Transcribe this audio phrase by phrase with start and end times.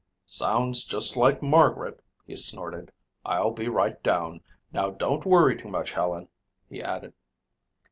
[0.25, 2.91] "Sounds just like Margaret," he snorted.
[3.23, 4.41] "I'll be right down.
[4.73, 6.27] Now don't worry too much, Helen,"
[6.67, 7.13] he added.